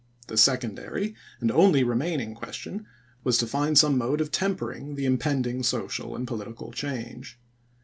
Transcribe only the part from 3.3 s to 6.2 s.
to find some mode of tempering the impending social